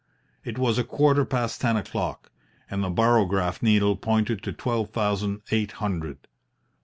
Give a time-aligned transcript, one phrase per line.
[0.43, 2.31] It was a quarter past ten o'clock,
[2.71, 6.27] and the barograph needle pointed to twelve thousand eight hundred.